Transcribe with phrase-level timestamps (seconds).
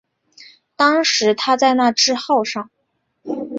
[0.75, 2.71] 当时他在那智号上。